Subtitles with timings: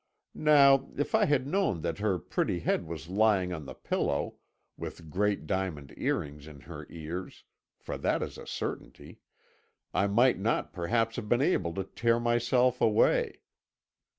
[0.33, 4.37] Now, if I had known that her pretty head was lying on the pillow,
[4.75, 7.43] with great diamond earrings in her ears
[7.77, 9.19] for that is a certainty
[9.93, 13.41] I might not perhaps have been able to tear myself away.